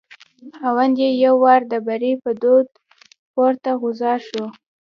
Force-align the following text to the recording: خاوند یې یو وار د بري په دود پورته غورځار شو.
خاوند 0.57 0.95
یې 1.03 1.09
یو 1.25 1.35
وار 1.43 1.61
د 1.71 1.73
بري 1.87 2.13
په 2.23 2.31
دود 2.41 2.67
پورته 3.33 3.69
غورځار 3.79 4.19
شو. 4.29 4.45